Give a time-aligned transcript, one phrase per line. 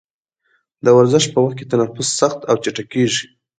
[0.83, 3.25] د ورزش په وخت کې تنفس سخت او چټکېږي.